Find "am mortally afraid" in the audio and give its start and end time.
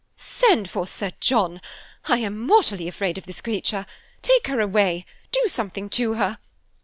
2.17-3.19